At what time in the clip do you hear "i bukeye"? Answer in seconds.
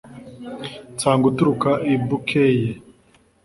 1.93-2.69